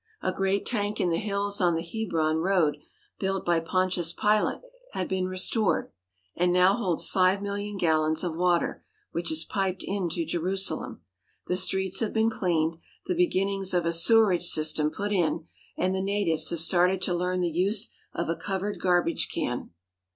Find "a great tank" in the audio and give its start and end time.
0.23-0.99